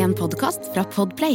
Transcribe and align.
En 0.00 0.14
podkast 0.16 0.70
fra 0.72 0.80
Podplay. 0.88 1.34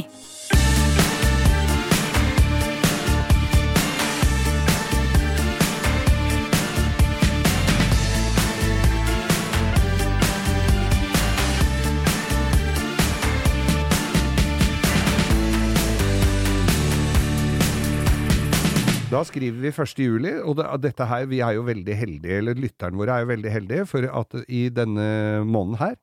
Da 19.12 19.22
skriver 19.24 19.62
vi 19.62 19.70
1. 19.70 19.94
juli, 20.02 20.32
og 20.42 20.58
det, 20.58 20.66
dette 20.88 21.06
her, 21.06 21.30
vi 21.30 21.44
er 21.46 21.54
jo 21.60 21.68
veldig 21.70 22.00
heldige, 22.02 22.42
eller 22.42 22.58
lytterne 22.58 22.98
våre 22.98 23.14
er 23.20 23.28
jo 23.28 23.30
veldig 23.36 23.54
heldige, 23.60 23.86
for 23.94 24.10
at 24.10 24.42
i 24.50 24.66
denne 24.74 25.06
måneden 25.46 25.78
her, 25.84 25.94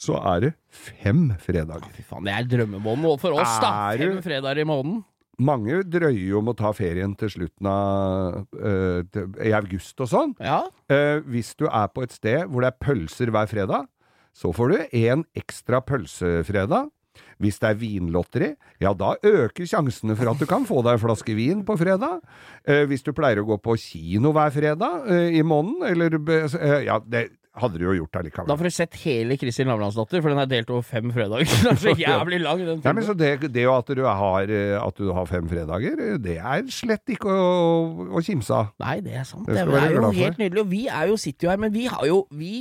så 0.00 0.18
er 0.34 0.46
det 0.46 0.52
fem 0.68 1.28
fredager. 1.40 1.90
Fy 1.94 2.04
faen, 2.06 2.26
det 2.26 2.34
er 2.34 2.46
drømmemåneden 2.50 3.20
for 3.22 3.38
oss, 3.38 3.58
da. 3.62 3.72
Er 3.92 4.02
Fem 4.02 4.22
fredager 4.24 4.64
i 4.64 4.68
måneden. 4.68 5.02
Mange 5.42 5.80
drøyer 5.90 6.28
jo 6.30 6.40
med 6.46 6.54
å 6.54 6.60
ta 6.60 6.70
ferien 6.76 7.14
til 7.18 7.32
slutten 7.32 7.66
av 7.66 8.44
øh, 8.54 9.00
til, 9.10 9.32
i 9.42 9.50
august 9.56 9.98
og 10.04 10.10
sånn. 10.12 10.34
Ja. 10.38 10.60
Uh, 10.90 11.18
hvis 11.26 11.56
du 11.58 11.66
er 11.66 11.88
på 11.90 12.04
et 12.06 12.14
sted 12.14 12.46
hvor 12.46 12.62
det 12.62 12.70
er 12.70 12.84
pølser 12.84 13.32
hver 13.34 13.50
fredag, 13.50 13.88
så 14.34 14.52
får 14.54 14.70
du 14.70 15.00
en 15.06 15.24
ekstra 15.38 15.80
pølsefredag. 15.86 16.90
Hvis 17.42 17.60
det 17.62 17.68
er 17.68 17.78
vinlotteri, 17.78 18.48
ja 18.82 18.90
da 18.98 19.14
øker 19.22 19.68
sjansene 19.68 20.16
for 20.18 20.32
at 20.32 20.40
du 20.40 20.46
kan 20.50 20.66
få 20.66 20.80
deg 20.82 20.96
en 20.96 21.02
flaske 21.02 21.36
vin 21.36 21.62
på 21.66 21.76
fredag. 21.78 22.22
Eh, 22.66 22.82
hvis 22.90 23.06
du 23.06 23.12
pleier 23.14 23.42
å 23.42 23.46
gå 23.48 23.58
på 23.62 23.76
kino 23.78 24.32
hver 24.34 24.50
fredag 24.54 25.06
eh, 25.10 25.38
i 25.38 25.42
måneden, 25.46 25.84
eller 25.92 26.18
eh, 26.18 26.84
Ja, 26.88 26.98
det 26.98 27.28
hadde 27.60 27.78
du 27.78 27.84
jo 27.86 27.94
gjort 28.00 28.16
det 28.16 28.22
likevel. 28.26 28.48
Da 28.50 28.56
får 28.58 28.68
du 28.68 28.74
sett 28.74 28.96
hele 29.04 29.36
Kristin 29.38 29.68
Lavransdatter, 29.70 30.22
for 30.24 30.32
den 30.32 30.42
er 30.42 30.50
delt 30.50 30.70
over 30.74 30.82
fem 30.86 31.12
fredager. 31.14 31.46
Den 31.64 31.70
er 31.70 31.80
så 31.80 31.94
jævlig 31.98 32.40
lang, 32.42 32.62
den 32.66 32.80
Ja, 32.82 32.94
men 32.96 33.06
så 33.06 33.14
det, 33.18 33.30
det 33.54 33.66
at 33.70 33.92
du, 33.94 34.02
har, 34.04 34.50
eh, 34.50 34.74
at 34.80 34.98
du 34.98 35.12
har 35.14 35.28
fem 35.30 35.46
fredager, 35.50 36.00
eh, 36.02 36.16
det 36.22 36.38
er 36.40 36.64
slett 36.74 37.14
ikke 37.14 37.30
å, 37.30 38.08
å 38.10 38.22
kimse 38.24 38.54
av. 38.54 38.72
Nei, 38.82 38.96
det 39.04 39.14
er 39.20 39.28
sant. 39.28 39.46
Det 39.46 39.60
Det 39.60 39.82
er 39.84 39.94
jo 39.94 40.10
helt 40.18 40.40
nydelig. 40.42 40.64
Og 40.64 40.72
vi 40.72 40.86
er 40.88 41.12
jo, 41.12 41.20
sitter 41.20 41.48
jo 41.48 41.54
her, 41.54 41.62
men 41.62 41.74
vi 41.74 41.86
har 41.90 42.02
jo 42.08 42.24
Vi 42.34 42.56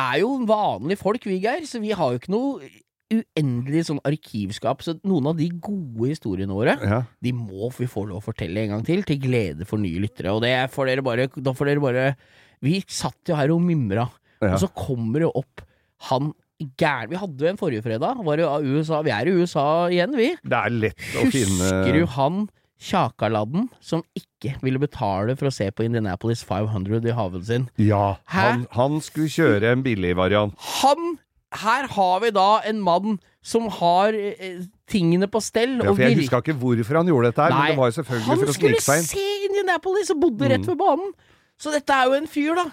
er 0.00 0.16
jo 0.24 0.32
vanlige 0.48 0.98
folk, 0.98 1.26
vi, 1.28 1.38
Geir, 1.44 1.68
så 1.68 1.78
vi 1.82 1.92
har 1.94 2.14
jo 2.14 2.18
ikke 2.22 2.32
noe 2.34 2.72
uendelig 3.12 3.84
sånn 3.88 4.00
arkivskap. 4.06 4.82
Så 4.84 4.94
noen 5.04 5.26
av 5.30 5.36
de 5.36 5.48
gode 5.50 6.08
historiene 6.12 6.54
våre, 6.54 6.76
Ja. 6.80 7.02
de 7.22 7.32
må 7.32 7.70
vi 7.76 7.86
få 7.86 8.06
lov 8.08 8.22
å 8.22 8.26
fortelle 8.32 8.56
en 8.64 8.70
gang 8.70 8.84
til, 8.84 9.02
til 9.02 9.18
glede 9.18 9.66
for 9.66 9.78
nye 9.78 10.00
lyttere. 10.00 10.32
Og 10.34 10.42
det 10.42 10.70
får 10.72 10.86
dere 10.86 11.02
bare 11.02 11.28
Da 11.28 11.52
får 11.52 11.66
dere 11.66 11.80
bare 11.80 12.16
Vi 12.62 12.82
satt 12.88 13.18
jo 13.28 13.34
her 13.36 13.50
og 13.50 13.60
mimra, 13.60 14.08
Ja. 14.40 14.54
og 14.54 14.60
så 14.60 14.68
kommer 14.74 15.20
det 15.20 15.30
opp 15.34 15.60
han 16.08 16.32
gæren 16.78 17.10
Vi 17.10 17.16
hadde 17.16 17.38
jo 17.38 17.46
en 17.48 17.56
forrige 17.56 17.82
fredag, 17.82 18.24
var 18.24 18.36
jo 18.38 18.48
av 18.48 18.62
USA. 18.64 19.02
Vi 19.02 19.10
er 19.10 19.26
i 19.26 19.32
USA 19.32 19.88
igjen, 19.88 20.14
vi. 20.16 20.36
Det 20.42 20.52
er 20.52 20.70
lett 20.70 20.96
å 21.16 21.30
finne 21.30 21.84
Husker 21.84 21.92
du 21.92 22.06
han 22.06 22.48
Kjakaladden 22.80 23.68
som 23.80 24.02
ikke 24.18 24.60
ville 24.60 24.78
betale 24.82 25.36
for 25.38 25.46
å 25.48 25.52
se 25.54 25.70
på 25.70 25.84
Indianapolis 25.86 26.42
500 26.44 27.06
i 27.08 27.12
haven 27.16 27.42
sin? 27.44 27.68
Ja, 27.78 28.16
han, 28.26 28.66
han 28.72 29.00
skulle 29.00 29.28
kjøre 29.32 29.72
en 29.72 29.82
billig 29.82 30.14
variant. 30.18 30.54
Han 30.82 31.18
Her 31.54 31.86
har 31.94 32.20
vi 32.24 32.30
da 32.34 32.48
en 32.66 32.80
mann 32.82 33.18
som 33.44 33.68
har 33.70 34.14
eh, 34.16 34.62
tingene 34.90 35.28
på 35.30 35.40
stell. 35.44 35.76
Ja, 35.82 35.92
for 35.92 36.00
jeg 36.02 36.16
huska 36.18 36.40
ikke 36.42 36.56
hvorfor 36.58 36.96
han 37.00 37.06
gjorde 37.10 37.30
dette 37.30 37.44
her, 37.44 37.54
men 37.54 37.70
det 37.74 37.78
var 37.78 37.90
jo 37.90 37.96
selvfølgelig 38.00 38.26
han 38.30 38.40
for 38.40 38.50
å 38.52 38.54
skulle 38.56 38.80
snike 38.80 38.86
seg 38.86 39.02
inn. 39.02 39.10
se 39.10 39.26
Indianapolis 39.48 40.10
og 40.14 40.20
bodde 40.24 40.48
rett 40.50 40.64
Mm. 40.64 40.70
ved 40.72 40.78
banen. 40.80 41.12
Så 41.60 41.70
dette 41.70 41.92
er 41.94 42.08
jo 42.10 42.16
en 42.18 42.26
fyr, 42.26 42.54
da, 42.58 42.64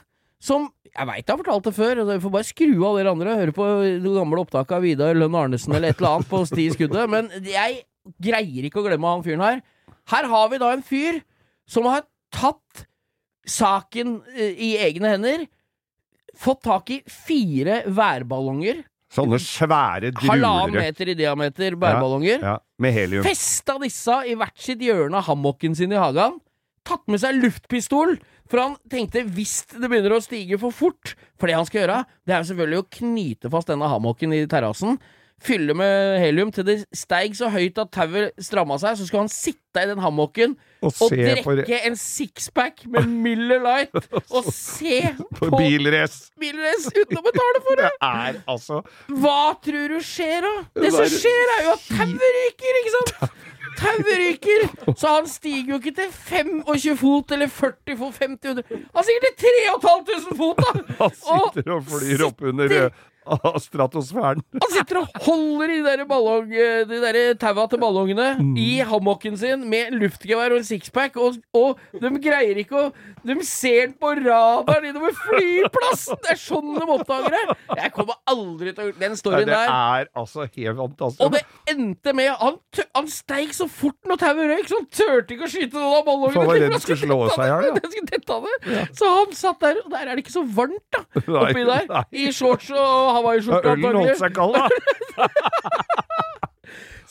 som 0.42 0.70
Jeg 0.92 1.08
veit 1.08 1.24
jeg 1.26 1.32
har 1.32 1.38
fortalt 1.40 1.64
det 1.64 1.72
før, 1.78 2.00
og 2.02 2.08
dere 2.10 2.20
får 2.20 2.32
bare 2.34 2.44
skru 2.50 2.72
av 2.84 2.98
dere 2.98 3.12
andre 3.14 3.32
og 3.32 3.38
høre 3.40 3.54
på 3.56 3.66
det 4.04 4.12
gamle 4.12 4.42
opptaket 4.44 4.74
av 4.76 4.82
Vidar 4.84 5.14
Lønn 5.16 5.36
Arnesen 5.40 5.72
eller 5.78 5.94
et 5.94 6.02
eller 6.02 6.18
annet 6.18 6.28
på 6.28 6.42
sti 6.50 6.66
i 6.68 6.74
skuddet, 6.74 7.06
men 7.10 7.30
jeg 7.48 7.78
greier 8.20 8.66
ikke 8.68 8.82
å 8.82 8.84
glemme 8.90 9.08
han 9.14 9.24
fyren 9.24 9.40
her. 9.46 9.62
Her 10.12 10.28
har 10.28 10.50
vi 10.52 10.58
da 10.60 10.72
en 10.76 10.84
fyr 10.84 11.22
som 11.70 11.86
har 11.88 12.04
tatt 12.36 12.84
saken 13.48 14.18
eh, 14.36 14.52
i 14.58 14.72
egne 14.84 15.14
hender, 15.16 15.46
fått 16.42 16.64
tak 16.66 16.90
i 16.98 17.02
fire 17.08 17.84
værballonger, 17.92 18.84
Sånne 19.12 19.36
svære 19.44 20.14
halvannen 20.24 20.72
druer. 20.72 20.86
meter 20.86 21.10
i 21.12 21.16
diameter 21.20 21.74
værballonger, 21.76 22.40
Ja, 22.46 22.54
med 22.80 22.94
helium. 22.96 23.26
festa 23.28 23.76
disse 23.82 24.22
i 24.32 24.36
hvert 24.40 24.56
sitt 24.56 24.80
hjørne 24.80 25.20
av 25.20 25.26
hammocken 25.28 25.76
sin 25.76 25.92
i 25.92 26.00
hagen. 26.00 26.38
Tatt 26.88 27.04
med 27.12 27.20
seg 27.20 27.36
luftpistol, 27.36 28.16
for 28.48 28.60
han 28.64 28.78
tenkte 28.90 29.26
hvis 29.28 29.66
det 29.76 29.90
begynner 29.92 30.16
å 30.16 30.24
stige 30.24 30.58
for 30.60 30.72
fort 30.72 31.16
For 31.38 31.48
det 31.48 31.56
han 31.58 31.66
skal 31.68 31.82
gjøre, 31.84 32.00
det 32.26 32.34
er 32.36 32.44
selvfølgelig 32.48 32.80
å 32.82 32.90
knyte 32.98 33.52
fast 33.52 33.68
denne 33.68 33.88
hammocken 33.92 34.34
i 34.34 34.46
terrassen. 34.48 34.98
Fylle 35.42 35.74
med 35.74 36.20
helium 36.22 36.52
til 36.54 36.66
det 36.68 36.76
steig 36.94 37.34
så 37.38 37.50
høyt 37.50 37.80
at 37.82 37.90
tauet 37.96 38.36
stramma 38.46 38.78
seg. 38.82 39.00
Så 39.00 39.08
skulle 39.08 39.24
han 39.26 39.32
sitte 39.34 39.82
i 39.82 39.88
den 39.90 40.02
hammocken 40.04 40.58
Og 40.84 40.92
og 41.02 41.14
drikke 41.16 41.78
en 41.88 41.96
sixpack 41.98 42.84
med 42.92 43.08
Miller 43.08 43.62
Light 43.64 43.96
og 44.36 44.50
se 44.54 45.00
på 45.32 45.48
på 45.48 45.62
bilrace. 45.62 46.32
uten 46.92 47.18
å 47.18 47.24
betale 47.26 47.62
for 47.66 47.80
det! 47.82 47.92
Det 48.02 48.10
er 48.12 48.42
altså 48.52 48.82
Hva 49.24 49.54
tror 49.64 49.96
du 49.96 50.02
skjer, 50.06 50.44
da? 50.46 50.54
Det 50.82 50.92
som 50.94 51.08
skjer, 51.10 51.54
er 51.58 51.64
jo 51.70 51.74
at 51.78 51.88
tauet 51.90 52.28
ryker, 52.38 52.82
ikke 52.82 52.94
sant? 52.98 53.38
Tauet 53.82 54.10
ryker! 54.20 54.66
Så 55.00 55.14
han 55.16 55.30
stiger 55.32 55.72
jo 55.74 55.80
ikke 55.80 55.94
til 56.02 56.12
25 56.12 56.98
fot 57.00 57.32
eller 57.38 57.50
40 57.50 57.98
fot, 58.02 58.18
50 58.20 58.52
100 58.52 58.82
Han 58.98 59.08
stiger 59.08 59.30
til 59.30 59.38
3500 59.48 60.38
fot, 60.42 60.60
da! 60.60 60.84
Han 61.00 61.08
Og 61.08 61.48
sitter 61.56 61.72
og 61.78 61.88
flyr 61.90 62.26
opp 62.28 62.44
under 62.52 62.76
eh, 63.26 63.60
stratosfæren. 63.62 64.44
Han 64.58 64.74
sitter 64.74 65.02
og 65.02 65.22
holder 65.26 65.74
i 65.74 65.80
de 65.80 65.86
der, 65.86 66.06
ballong, 66.10 66.52
de 66.90 67.02
der 67.04 67.20
taua 67.42 67.68
til 67.72 67.82
ballongene 67.82 68.30
i 68.60 68.82
hammocken 68.88 69.38
sin 69.40 69.68
med 69.70 69.96
luftgevær 69.98 70.56
og 70.56 70.62
en 70.62 70.68
sixpack, 70.68 71.18
og, 71.22 71.40
og 71.58 71.80
de 71.94 72.14
greier 72.22 72.62
ikke 72.64 72.78
å 72.78 72.90
De 73.22 73.36
ser 73.46 73.92
på 74.02 74.16
radaren 74.18 74.88
innover 74.90 75.14
flyplassen! 75.14 76.18
Det 76.24 76.32
er 76.34 76.40
sånn 76.42 76.72
de 76.74 76.86
oppdager 76.90 77.36
det! 77.36 77.58
Jeg 77.78 77.92
kommer 77.94 78.18
aldri 78.30 78.74
til 78.74 78.90
å 78.90 78.96
Den 78.98 79.14
Nei, 79.14 79.44
der 79.46 79.46
det 79.52 79.60
er 79.62 80.08
altså 80.18 80.48
helt 80.48 80.80
fantastisk. 80.80 81.22
Og 81.22 81.36
det 81.36 81.44
endte 81.70 82.14
med 82.18 82.32
Han, 82.42 82.58
han 82.98 83.12
steig 83.12 83.54
så 83.56 83.68
fort 83.70 83.98
når 84.10 84.22
tauet 84.24 84.50
røyk, 84.52 84.70
så 84.72 84.80
han 84.80 84.88
turte 84.90 85.36
ikke 85.36 85.48
å 85.48 85.52
skyte 85.54 85.78
noen 85.78 86.00
av 86.00 86.06
ballongene. 86.08 86.34
For 86.34 86.42
han 86.42 86.50
var 86.50 86.62
redd 86.64 86.76
han 86.76 86.84
skulle 86.84 87.06
slå 87.06 87.20
seg 87.36 87.44
i 87.44 87.52
hjel, 87.52 87.68
ja. 87.70 88.22
av. 88.36 88.48
Så 88.98 89.12
han 89.12 89.36
satt 89.38 89.62
der, 89.64 89.82
og 89.84 89.94
der 89.94 90.08
er 90.08 90.16
det 90.16 90.26
ikke 90.26 90.34
så 90.34 90.44
varmt, 90.58 90.84
da. 90.96 91.04
Oppi 91.42 91.66
der. 91.68 91.88
I 92.12 92.28
shorts 92.36 92.72
og 92.74 93.11
hawaiiskjorte. 93.18 93.76
Ølen 93.76 94.00
holdt 94.02 94.22
seg 94.22 94.36
kald, 94.38 94.58
da. 94.58 95.28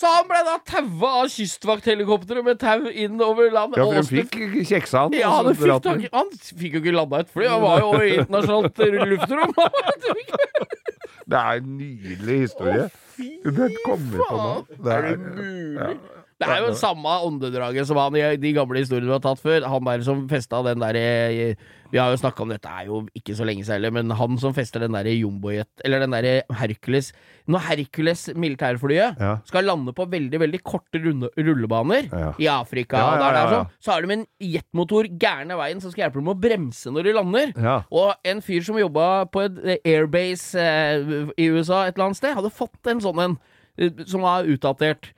Så 0.01 0.09
han 0.09 0.25
ble 0.31 0.39
da 0.47 0.55
taua 0.65 1.09
av 1.21 1.27
kystvakthelikopteret 1.29 2.45
med 2.47 2.57
tau 2.63 2.89
inn 2.89 3.21
over 3.21 3.51
land. 3.53 3.75
Ja, 3.77 3.85
for 3.85 3.99
de 4.01 4.05
fikk 4.09 4.65
kjeksa 4.71 5.03
han. 5.05 5.17
ja, 5.19 5.29
han 5.29 5.51
fikk, 5.53 5.75
den. 5.85 6.07
tak, 6.07 6.15
han 6.15 6.31
fikk 6.41 6.79
jo 6.79 6.81
ikke 6.81 6.95
landa 6.97 7.21
et 7.21 7.35
fly, 7.35 7.45
han 7.51 7.61
var 7.61 7.83
jo 7.83 7.91
i 8.01 8.15
internasjonalt 8.23 8.81
luftrom. 9.13 9.53
Det 11.31 11.39
er 11.39 11.61
en 11.61 11.77
nydelig 11.77 12.39
historie. 12.47 12.89
Å, 12.89 13.53
Fy 13.53 14.23
faen! 14.25 14.65
Er 14.89 15.05
det 15.05 15.13
mulig? 15.21 15.99
Det 16.41 16.49
er 16.49 16.63
jo 16.65 16.71
samme 16.79 17.13
åndedraget 17.27 17.85
som 17.91 17.99
han 18.01 18.15
i 18.17 18.23
de 18.41 18.53
gamle 18.57 18.81
historiene 18.81 19.11
vi 19.11 19.13
har 19.13 19.21
tatt 19.21 19.43
før. 19.43 19.67
Han 19.69 19.85
der 19.85 20.01
som 20.07 20.23
festa 20.31 20.63
den 20.65 20.81
derre 20.81 21.57
Vi 21.91 21.99
har 21.99 22.13
jo 22.15 22.17
snakka 22.21 22.45
om 22.45 22.49
dette 22.53 22.71
er 22.71 22.87
jo 22.87 23.01
ikke 23.19 23.35
så 23.37 23.45
lenge 23.45 23.65
siden, 23.67 23.93
men 23.93 24.11
han 24.15 24.39
som 24.39 24.55
fester 24.55 24.81
den 24.85 24.95
derre 24.95 25.11
jumbojet 25.13 25.67
Eller 25.85 26.01
den 26.05 26.15
derre 26.15 26.45
Hercules 26.61 27.11
Når 27.51 27.65
Hercules 27.67 28.23
militærflyet 28.39 29.19
Ja. 29.21 29.33
skal 29.45 29.65
lande 29.67 29.93
på 29.93 30.07
veldig, 30.09 30.39
veldig 30.41 30.63
korte 30.63 31.03
rullebaner 31.03 32.09
Ja. 32.09 32.33
i 32.39 32.47
Afrika, 32.47 32.97
Ja, 32.97 33.11
der, 33.19 33.33
der, 33.37 33.55
sånn, 33.57 33.71
så 33.83 33.93
har 33.93 34.03
de 34.07 34.13
en 34.13 34.27
jetmotor 34.41 35.09
gærne 35.19 35.57
veien 35.59 35.81
som 35.83 35.91
skal 35.91 36.07
hjelpe 36.07 36.21
dem 36.23 36.31
å 36.33 36.39
bremse 36.41 36.91
når 36.95 37.05
de 37.05 37.13
lander. 37.13 37.53
Og 37.91 38.15
en 38.25 38.41
fyr 38.41 38.63
som 38.65 38.79
jobba 38.79 39.27
på 39.31 39.45
et 39.45 39.59
eh, 39.65 39.79
airbase 39.97 40.55
eh, 40.57 41.27
i 41.37 41.51
USA 41.51 41.85
et 41.89 41.97
eller 41.99 42.07
annet 42.11 42.17
sted, 42.23 42.35
hadde 42.35 42.51
fått 42.55 42.87
en 42.87 43.01
sånn 43.03 43.19
en 43.25 43.39
eh, 43.79 43.91
som 44.07 44.23
var 44.23 44.45
utdatert. 44.49 45.13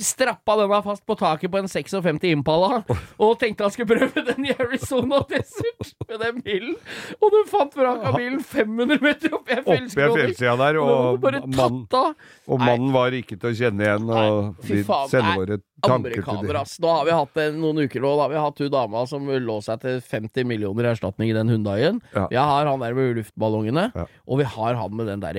Strappa 0.00 0.56
denne 0.56 0.78
fast 0.84 1.02
på 1.08 1.14
taket 1.20 1.50
på 1.52 1.58
en 1.60 1.68
56 1.68 2.24
Impala 2.30 2.82
og 3.22 3.34
tenkte 3.40 3.64
han 3.66 3.72
skulle 3.74 3.98
prøve 3.98 4.22
den 4.24 4.48
i 4.48 4.54
Arizona 4.56 5.20
Desert 5.28 5.92
med 6.08 6.20
den 6.20 6.40
bilen. 6.44 6.74
Og 7.20 7.32
du 7.32 7.38
fant 7.50 7.76
vraket 7.76 8.08
av 8.08 8.16
bilen 8.16 8.40
500 8.40 9.04
meter 9.04 9.36
opp 9.36 9.52
i 9.52 9.58
fjellsida 9.62 10.56
der, 10.60 10.80
Og 10.80 10.92
og, 10.96 11.20
bare 11.20 11.42
mann, 11.44 11.82
og 11.92 12.60
mannen 12.60 12.92
var 12.94 13.16
ikke 13.16 13.36
til 13.36 13.52
å 13.52 13.56
kjenne 13.56 13.84
igjen. 13.86 14.08
Og 14.08 14.68
Nei, 14.68 14.82
faen, 14.88 15.10
sender 15.12 15.40
våre 15.42 15.60
Amerikaner, 15.84 16.54
ass. 16.62 16.78
Nå 16.80 16.88
har 16.88 17.04
vi 17.04 17.12
hatt 17.14 17.36
en, 17.42 17.58
noen 17.60 17.82
uker 17.84 18.00
nå, 18.00 18.12
da 18.16 18.24
har 18.26 18.32
vi 18.32 18.38
hatt 18.40 18.62
hun 18.64 18.70
dama 18.72 19.02
som 19.06 19.26
lå 19.28 19.56
seg 19.64 19.82
til 19.82 19.98
50 20.00 20.46
millioner 20.48 20.88
i 20.88 20.92
erstatning 20.94 21.30
i 21.30 21.36
den 21.36 21.52
Hundaien. 21.52 22.00
Ja. 22.14 22.26
Vi 22.32 22.38
har 22.40 22.66
han 22.70 22.80
der 22.80 22.96
med 22.96 23.16
luftballongene, 23.20 23.90
Ja. 23.94 24.06
og 24.26 24.38
vi 24.40 24.44
har 24.56 24.74
han 24.80 24.96
med 24.96 25.06
den 25.06 25.20
der 25.20 25.34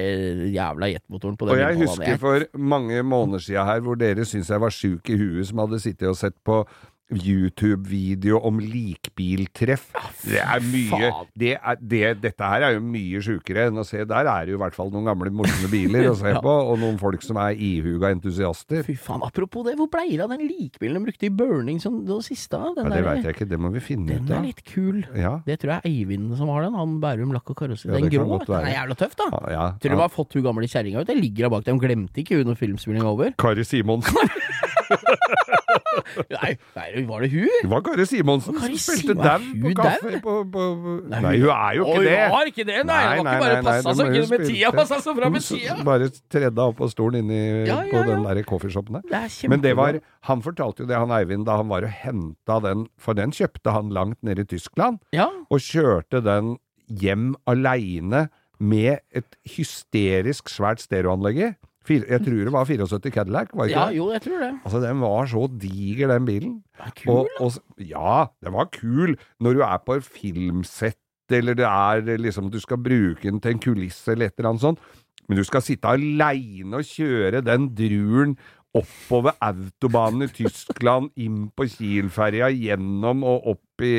jævla 0.53 0.91
jetmotoren 0.93 1.37
på 1.37 1.49
Og 1.49 1.57
jeg 1.57 1.77
husker 1.81 2.17
for 2.21 2.45
mange 2.57 3.01
måneder 3.03 3.39
siden 3.43 3.65
her 3.65 3.81
hvor 3.81 3.97
dere 3.97 4.25
syntes 4.25 4.49
jeg 4.53 4.61
var 4.61 4.69
sjuk 4.69 5.09
i 5.09 5.17
huet 5.17 5.47
som 5.49 5.57
hadde 5.65 5.81
sittet 5.81 6.07
og 6.07 6.15
sett 6.19 6.37
på 6.45 6.61
YouTube-video 7.13 8.39
om 8.43 8.57
likbiltreff. 8.59 9.85
Det 10.27 10.41
er 10.43 10.59
mye 10.67 11.09
det 11.39 11.53
er, 11.55 11.77
det, 11.79 12.01
Dette 12.23 12.47
her 12.51 12.65
er 12.67 12.73
jo 12.75 12.81
mye 12.83 13.21
sjukere 13.23 13.67
enn 13.69 13.79
å 13.79 13.85
se 13.87 14.01
Der 14.09 14.27
er 14.27 14.47
det 14.47 14.51
jo 14.51 14.57
i 14.57 14.61
hvert 14.61 14.75
fall 14.75 14.89
noen 14.91 15.07
gamle 15.07 15.31
morsomme 15.31 15.69
biler 15.71 16.09
å 16.11 16.15
se 16.19 16.33
Ja. 16.33 16.41
på, 16.43 16.51
og 16.71 16.79
noen 16.81 16.97
folk 16.99 17.23
som 17.23 17.39
er 17.39 17.55
ihuga 17.55 18.09
entusiaster. 18.11 18.83
Fy 18.83 18.97
faen, 18.99 19.23
apropos 19.23 19.63
det, 19.67 19.77
hvor 19.79 19.87
blei 19.93 20.09
det 20.17 20.25
av 20.25 20.33
den 20.35 20.43
likbilen 20.49 20.99
de 20.99 21.05
brukte 21.07 21.29
i 21.29 21.31
Burning 21.31 21.79
som 21.83 22.01
det 22.07 22.17
siste? 22.27 22.59
Den, 22.75 22.89
Ja, 22.91 22.97
det 22.97 23.05
veit 23.07 23.23
jeg 23.29 23.37
ikke, 23.37 23.47
det 23.53 23.59
må 23.63 23.71
vi 23.71 23.83
finne 23.83 24.11
den 24.17 24.27
ut 24.27 24.35
er 24.35 24.43
litt 24.49 24.61
kul. 24.67 24.99
Ja, 25.15 25.37
Det 25.47 25.59
tror 25.63 25.77
jeg 25.77 25.79
er 25.79 25.87
Eivind 25.93 26.35
som 26.39 26.51
har 26.51 26.67
den. 26.67 26.75
Han 26.75 26.97
Bærum 27.03 27.31
lakk 27.35 27.53
og 27.53 27.59
karosseri. 27.63 27.93
Ja, 27.93 28.01
den 28.03 28.11
grå, 28.11 28.27
vet 28.35 28.47
du. 28.49 28.53
Den 28.57 28.67
er 28.67 28.75
jævla 28.81 28.99
tøff, 28.99 29.15
da. 29.19 29.29
ja, 29.31 29.41
ja, 29.55 29.65
Tror 29.79 29.95
du 29.95 30.03
har 30.03 30.11
fått 30.13 30.35
hun 30.37 30.43
gamle 30.49 30.67
kjerringa 30.67 31.01
ut? 31.05 31.07
Den 31.09 31.21
ligger 31.23 31.47
der 31.47 31.55
bak 31.55 31.63
dem. 31.67 31.79
Glemte 31.81 32.23
ikke 32.23 32.41
hun 32.41 32.51
når 32.51 32.59
filmspillinga 32.59 33.05
er 33.07 33.13
over? 33.15 33.33
Kari 33.39 33.63
Simonsen. 33.67 34.17
Nei, 36.33 36.51
nei, 36.77 36.87
var 37.07 37.23
det 37.25 37.29
hun? 37.33 37.47
Det 37.61 37.69
var 37.71 37.83
Kari 37.85 38.05
Simonsen 38.09 38.57
som 38.59 38.75
spilte 38.81 39.15
dau 39.17 39.47
på 39.63 39.73
kaffe 39.77 40.21
på, 40.23 40.35
på, 40.53 40.65
Nei, 41.11 41.21
Nei, 41.23 41.33
hun 41.41 41.51
er 41.53 41.77
jo 41.77 41.87
ikke 41.87 42.03
det! 42.05 42.15
hun 42.17 42.35
var 42.35 42.51
ikke 42.51 42.67
det, 42.67 42.77
nei. 42.87 42.99
Det 43.01 43.09
var 43.09 43.17
ikke 43.21 43.43
bare 43.43 43.57
nei, 43.57 43.63
passa 43.67 43.87
nei, 43.87 43.95
så 43.97 44.07
ikke 44.11 44.31
med 44.33 44.45
tida 44.47 44.71
passa 44.77 44.99
så 45.03 45.15
bra 45.17 45.31
med 45.33 45.45
tida. 45.47 45.77
Bare 45.87 46.09
tredde 46.33 46.67
av 46.67 46.75
på 46.77 46.89
stolen 46.91 47.23
inni 47.23 47.41
på 47.91 48.03
den 48.07 48.25
der 48.27 48.41
coffeeshopen 48.47 48.99
der. 48.99 49.17
Er. 49.23 49.35
Men 49.51 49.63
det 49.63 49.73
var, 49.79 49.99
han 50.29 50.43
fortalte 50.45 50.83
jo 50.85 50.89
det, 50.89 50.97
han 50.99 51.13
Eivind, 51.17 51.47
da 51.47 51.59
han 51.61 51.71
var 51.71 51.87
og 51.87 51.93
henta 52.03 52.59
den, 52.63 52.87
for 53.01 53.17
den 53.17 53.33
kjøpte 53.35 53.73
han 53.75 53.93
langt 53.95 54.19
nede 54.25 54.45
i 54.45 54.49
Tyskland, 54.55 54.99
Ja, 55.15 55.29
og 55.49 55.63
kjørte 55.63 56.21
den 56.25 56.55
hjem 56.87 57.33
aleine 57.49 58.27
med 58.57 59.01
et 59.15 59.35
hysterisk 59.57 60.49
svært 60.49 60.81
stereoanlegg 60.81 61.41
i. 61.43 61.49
Jeg 61.89 62.21
tror 62.25 62.43
det 62.47 62.53
var 62.53 62.67
74 62.67 63.13
Cadillac, 63.13 63.51
var 63.53 63.67
det 63.67 63.73
ikke 63.73 63.81
ja, 63.85 63.95
jo, 63.95 64.11
jeg 64.11 64.23
tror 64.25 64.43
det. 64.43 64.51
Altså, 64.65 64.81
den 64.83 65.01
var 65.01 65.31
så 65.31 65.47
diger, 65.61 66.13
den 66.13 66.25
bilen. 66.27 66.53
Det 66.75 66.83
var 66.83 66.93
kul. 67.01 67.11
Og, 67.13 67.29
og, 67.39 67.81
ja, 67.81 68.13
den 68.43 68.55
var 68.57 68.69
kul 68.73 69.17
når 69.39 69.57
du 69.57 69.65
er 69.67 69.83
på 69.85 69.97
et 69.97 70.07
filmsett, 70.07 70.99
eller 71.31 71.57
det 71.59 71.67
er 71.67 72.17
liksom 72.21 72.51
du 72.51 72.59
skal 72.63 72.79
bruke 72.79 73.25
den 73.25 73.41
til 73.43 73.55
en 73.55 73.63
kulisse 73.63 74.13
eller 74.13 74.29
et 74.29 74.37
eller 74.37 74.53
annet 74.53 74.65
sånt. 74.67 74.83
Men 75.27 75.39
du 75.39 75.43
skal 75.43 75.63
sitte 75.63 75.89
aleine 75.91 76.79
og 76.79 76.87
kjøre 76.87 77.43
den 77.43 77.67
druren 77.75 78.37
oppover 78.77 79.35
autobanen 79.43 80.27
i 80.27 80.31
Tyskland, 80.31 81.11
inn 81.19 81.47
på 81.55 81.67
Kiel-ferja, 81.71 82.49
gjennom 82.53 83.23
og 83.27 83.53
opp 83.55 83.83
i 83.85 83.95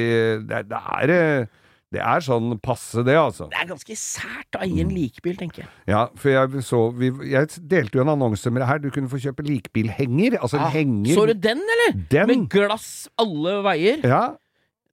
Det, 0.49 0.64
det 0.70 0.81
er 1.00 1.12
eh, 1.14 1.57
det 1.94 2.00
er 2.05 2.20
sånn 2.20 2.58
passe, 2.61 3.00
det, 3.06 3.14
altså. 3.17 3.46
Det 3.49 3.56
er 3.62 3.69
ganske 3.70 3.94
sært 3.96 4.58
å 4.58 4.61
eie 4.67 4.82
en 4.85 4.90
likbil, 4.93 5.37
tenker 5.40 5.62
jeg. 5.64 5.70
Ja, 5.88 6.02
for 6.20 6.29
jeg 6.35 6.62
så 6.67 6.81
vi, 6.93 7.08
Jeg 7.31 7.49
delte 7.70 7.96
jo 7.96 8.02
en 8.05 8.11
annonse 8.12 8.50
med 8.52 8.61
det 8.61 8.69
her. 8.69 8.79
Du 8.85 8.90
kunne 8.93 9.08
få 9.08 9.17
kjøpe 9.23 9.46
likbilhenger. 9.46 10.37
Altså 10.43 10.58
en 10.61 10.67
Ah, 10.67 10.75
henger 10.75 11.14
Så 11.17 11.25
du 11.31 11.32
den, 11.49 11.62
eller? 11.75 11.96
Den! 12.12 12.26
Med 12.29 12.49
glass 12.52 13.08
alle 13.19 13.62
veier. 13.64 14.05
Ja. 14.05 14.35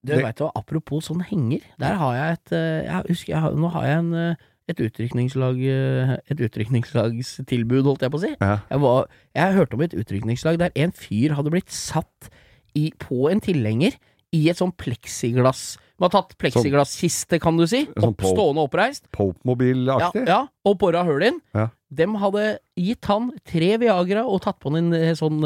Du 0.06 0.13
Det- 0.13 0.24
vet 0.24 0.38
du, 0.39 0.47
Apropos 0.56 1.07
sånn 1.09 1.24
henger, 1.25 1.62
der 1.81 1.95
har 2.00 2.13
jeg 2.15 2.33
et 2.39 2.51
eh, 2.53 2.83
Jeg 2.86 3.03
husker, 3.09 3.33
jeg 3.33 3.41
har, 3.41 3.51
Nå 3.57 3.71
har 3.74 3.83
jeg 3.89 3.98
en, 3.98 4.13
eh, 4.13 4.36
et 4.69 4.77
utrykningslag 4.86 5.59
eh, 5.65 6.18
Et 6.31 6.39
utrykningslagstilbud, 6.48 7.83
holdt 7.83 8.01
jeg 8.06 8.12
på 8.13 8.18
å 8.19 8.24
si. 8.24 8.33
ja. 8.39 8.59
Jeg, 8.69 8.80
var, 8.81 9.07
jeg 9.36 9.53
hørte 9.57 9.74
om 9.74 9.81
et 9.81 9.94
utrykningslag 9.98 10.59
der 10.62 10.69
en 10.75 10.91
fyr 10.95 11.33
hadde 11.36 11.51
blitt 11.51 11.71
satt 11.74 12.30
i, 12.75 12.91
på 13.00 13.30
en 13.31 13.41
tilhenger 13.41 13.98
i 14.36 14.44
et 14.52 14.60
sånn 14.60 14.74
pleksiglass 14.76 15.78
Man 15.96 16.10
har 16.10 16.16
tatt 16.18 16.34
pleksiglasskiste, 16.42 17.38
kan 17.40 17.56
du 17.56 17.64
si. 17.72 17.86
Sånn 17.96 18.12
Opp, 18.12 18.24
stående 18.28 18.66
oppreist. 18.68 19.06
Ja, 19.08 19.14
Pope-mobilaktig. 19.16 20.26
ja, 20.28 20.42
og 20.68 20.74
bora 20.82 21.06
hull 21.08 21.24
inn. 21.24 21.38
Ja. 21.56 21.70
Dem 21.96 22.18
hadde 22.20 22.58
gitt 22.76 23.08
han 23.08 23.30
tre 23.48 23.78
Viagra 23.80 24.26
og 24.28 24.42
tatt 24.44 24.60
på 24.60 24.74
han 24.74 24.82
en 24.82 24.98
eh, 24.98 25.14
sånn 25.16 25.40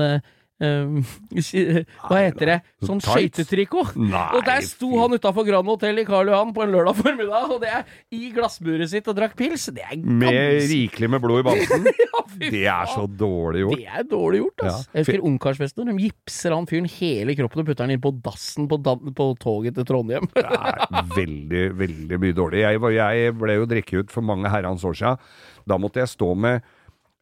eh, 0.65 0.99
eh, 1.39 1.79
Hva 2.03 2.19
heter 2.19 2.51
det? 2.51 2.57
Sånn 2.83 2.99
skøytetrikot. 3.03 3.93
Og 3.95 4.41
der 4.47 4.65
sto 4.67 4.89
han 4.99 5.15
utafor 5.15 5.47
Grand 5.47 5.69
Hotell 5.71 6.01
i 6.01 6.05
Karl 6.07 6.31
Johan 6.31 6.51
på 6.55 6.65
en 6.65 6.73
lørdag 6.73 6.97
formiddag, 6.99 7.53
og 7.55 7.61
det 7.63 7.71
er 7.77 7.85
i 8.15 8.31
glassburet 8.35 8.91
sitt 8.91 9.07
og 9.07 9.15
drakk 9.17 9.37
pils. 9.39 9.69
Det 9.75 9.85
er 9.85 9.97
Med 10.03 10.65
rikelig 10.69 11.11
med 11.15 11.23
blod 11.23 11.43
i 11.43 11.47
bamsen. 11.49 11.87
Ja, 12.39 12.49
Det 12.51 12.59
er 12.69 12.89
så 12.91 13.03
dårlig 13.09 13.63
gjort. 13.63 13.79
Det 13.79 13.87
er 13.89 14.03
dårlig 14.07 14.39
gjort, 14.43 14.61
ass. 14.63 14.83
Ja. 14.85 14.93
Jeg 14.93 15.05
husker 15.05 15.23
ungkarsfesten. 15.29 15.89
De 15.89 16.03
gipser 16.05 16.53
han 16.53 16.67
fyren 16.69 16.87
hele 16.99 17.33
kroppen 17.39 17.63
og 17.63 17.69
putter 17.71 17.87
han 17.87 17.93
inn 17.95 18.03
på 18.03 18.11
dassen 18.23 18.67
på, 18.69 18.77
da 18.85 18.93
på 18.95 19.27
toget 19.41 19.75
til 19.79 19.87
Trondheim. 19.89 20.27
Det 20.35 20.45
er 20.45 21.09
veldig, 21.15 21.63
veldig 21.79 22.19
mye 22.21 22.37
dårlig. 22.37 22.61
Jeg, 22.63 22.83
jeg 22.95 23.33
ble 23.41 23.57
jo 23.57 23.67
drikket 23.71 24.05
ut 24.05 24.13
for 24.13 24.25
mange 24.29 24.51
herrens 24.53 24.85
år 24.87 24.99
siden. 25.01 25.25
Da 25.69 25.79
måtte 25.81 26.03
jeg 26.03 26.13
stå 26.13 26.29
med 26.37 26.61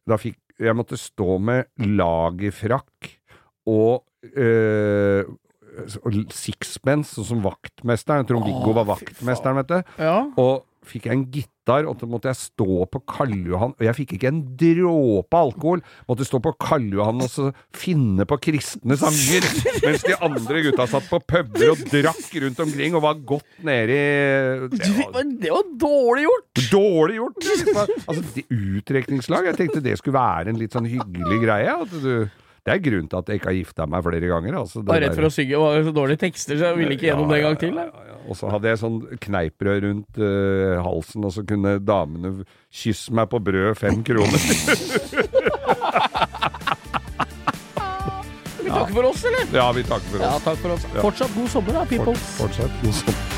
da 0.08 0.16
fikk, 0.20 0.38
Jeg 0.58 0.74
måtte 0.74 0.96
stå 0.98 1.38
med 1.38 1.68
lagerfrakk 1.78 3.17
og 3.68 4.32
øh, 4.34 5.28
sixpence, 6.34 7.14
sånn 7.14 7.28
som 7.28 7.44
vaktmesteren. 7.44 8.26
Trond-Viggo 8.28 8.74
var 8.76 8.88
vaktmesteren, 8.88 9.60
vet 9.60 9.70
du. 9.70 10.00
Ja. 10.02 10.16
Og 10.40 10.64
fikk 10.88 11.08
jeg 11.08 11.18
en 11.18 11.24
gitar, 11.32 11.84
og 11.88 11.98
så 12.00 12.06
måtte 12.08 12.30
jeg 12.30 12.38
stå 12.40 12.86
på 12.88 13.00
Karl 13.10 13.34
Johan, 13.50 13.74
og 13.76 13.84
jeg 13.84 13.96
fikk 13.98 14.14
ikke 14.16 14.30
en 14.30 14.40
dråpe 14.56 15.36
alkohol. 15.36 15.82
Måtte 16.08 16.24
stå 16.24 16.40
på 16.44 16.54
Karl 16.60 16.86
Johan 16.96 17.20
og 17.24 17.28
så 17.28 17.50
finne 17.76 18.24
på 18.28 18.38
kristne 18.46 18.96
sanger, 18.96 19.44
mens 19.84 20.06
de 20.06 20.16
andre 20.24 20.62
gutta 20.64 20.88
satt 20.88 21.10
på 21.10 21.20
puber 21.28 21.74
og 21.74 21.84
drakk 21.92 22.32
rundt 22.46 22.64
omkring 22.64 22.96
og 22.96 23.04
var 23.04 23.20
godt 23.34 23.62
nede 23.68 23.98
i 23.98 24.72
det 24.78 24.92
var 24.96 25.28
det 25.28 25.52
var 25.52 25.68
dårlig 25.84 26.24
gjort! 26.24 26.64
Dårlig 26.72 27.18
gjort! 27.20 27.48
Altså, 28.08 28.24
Utdrikningslag. 28.48 29.50
jeg 29.50 29.58
tenkte 29.58 29.84
det 29.84 29.98
skulle 30.00 30.18
være 30.18 30.52
en 30.52 30.60
litt 30.60 30.74
sånn 30.74 30.88
hyggelig 30.88 31.42
greie. 31.44 31.74
At 31.84 31.92
du, 31.92 32.28
det 32.68 32.74
er 32.76 32.82
grunnen 32.84 33.08
til 33.08 33.18
at 33.22 33.30
jeg 33.32 33.40
ikke 33.40 33.48
har 33.50 33.56
gifta 33.58 33.86
meg 33.88 34.04
flere 34.04 34.28
ganger. 34.30 34.58
Altså, 34.60 34.82
det 34.84 34.92
Var 34.92 35.02
redd 35.06 35.16
for 35.16 35.28
å 35.28 35.32
synge, 35.32 35.60
var 35.64 35.82
så 35.88 35.94
dårlige 35.96 36.20
tekster, 36.26 36.58
så 36.60 36.68
jeg 36.68 36.78
ville 36.82 36.96
ikke 36.98 37.08
gjennom 37.08 37.32
det 37.32 37.38
en 37.40 37.46
gang 37.48 37.58
til. 37.64 37.74
Ja, 37.80 37.86
ja, 37.88 38.06
ja. 38.12 38.16
Og 38.28 38.36
så 38.36 38.50
hadde 38.52 38.68
jeg 38.68 38.80
sånn 38.82 38.98
kneiprød 39.24 39.84
rundt 39.86 40.18
uh, 40.20 40.82
halsen, 40.84 41.24
og 41.24 41.32
så 41.32 41.46
kunne 41.48 41.78
damene 41.80 42.34
kysse 42.68 43.14
meg 43.16 43.30
på 43.32 43.40
brød 43.40 43.72
fem 43.80 44.02
kroner. 44.04 44.36
Vi 48.58 48.70
takker 48.74 48.92
for 48.98 49.08
oss, 49.08 49.24
eller? 49.24 49.48
ja, 49.56 49.70
vi 49.72 49.82
takker 49.88 50.12
for 50.12 50.20
Ja, 50.26 50.34
oss. 50.36 50.44
takk 50.44 50.60
for 50.60 50.76
oss. 50.76 50.84
Ja. 50.92 51.00
Fortsatt 51.00 51.34
god 51.38 51.48
sommer, 51.56 51.78
da, 51.80 51.84
people. 51.88 52.12
Fort, 52.14 52.48
fortsatt 52.50 52.80
god 52.84 52.98
sommer. 53.00 53.37